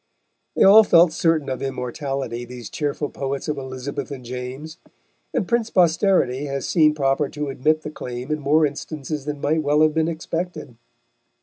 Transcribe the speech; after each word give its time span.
They 0.55 0.63
all 0.63 0.83
felt 0.83 1.13
certain 1.13 1.47
of 1.47 1.61
immortality, 1.61 2.43
these 2.43 2.71
cheerful 2.71 3.07
poets 3.11 3.47
of 3.47 3.59
Elizabeth 3.59 4.09
and 4.09 4.25
James, 4.25 4.79
and 5.31 5.47
Prince 5.47 5.69
Posterity 5.69 6.45
has 6.45 6.65
seen 6.67 6.95
proper 6.95 7.29
to 7.29 7.49
admit 7.49 7.83
the 7.83 7.91
claim 7.91 8.31
in 8.31 8.39
more 8.39 8.65
instances 8.65 9.25
than 9.25 9.39
might 9.39 9.61
well 9.61 9.83
have 9.83 9.93
been 9.93 10.07
expected. 10.07 10.75